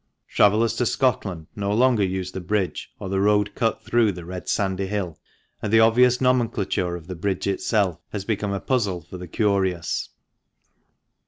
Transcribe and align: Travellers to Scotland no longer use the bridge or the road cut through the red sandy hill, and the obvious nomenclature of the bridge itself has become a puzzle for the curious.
Travellers 0.27 0.73
to 0.77 0.87
Scotland 0.87 1.45
no 1.55 1.71
longer 1.71 2.03
use 2.03 2.31
the 2.31 2.41
bridge 2.41 2.91
or 2.97 3.07
the 3.07 3.21
road 3.21 3.53
cut 3.53 3.83
through 3.83 4.13
the 4.13 4.25
red 4.25 4.49
sandy 4.49 4.87
hill, 4.87 5.19
and 5.61 5.71
the 5.71 5.79
obvious 5.79 6.19
nomenclature 6.19 6.95
of 6.95 7.05
the 7.05 7.13
bridge 7.15 7.45
itself 7.45 7.99
has 8.11 8.25
become 8.25 8.51
a 8.51 8.59
puzzle 8.59 9.01
for 9.01 9.19
the 9.19 9.27
curious. 9.27 10.09